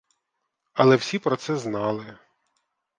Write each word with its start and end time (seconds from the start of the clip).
Але 0.73 0.95
всі 0.95 1.19
про 1.19 1.35
це 1.35 1.57
знали. 1.57 2.17